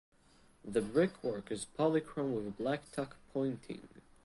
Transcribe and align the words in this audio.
The 0.65 0.81
brickwork 0.81 1.51
is 1.51 1.65
polychrome 1.77 2.33
with 2.33 2.57
black 2.57 2.91
tuck 2.91 3.17
pointing. 3.33 3.87